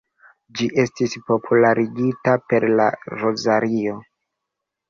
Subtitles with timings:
[0.59, 4.01] Ĝi estis popularigita per la rozario.